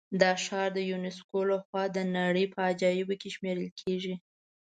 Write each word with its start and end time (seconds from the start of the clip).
دا 0.21 0.31
ښار 0.43 0.69
د 0.77 0.79
یونسکو 0.91 1.39
له 1.51 1.57
خوا 1.65 1.83
د 1.95 1.97
نړۍ 2.17 2.45
په 2.53 2.59
عجایبو 2.69 3.13
کې 3.21 3.29
شمېرل 3.35 3.67
کېږي. 3.79 4.15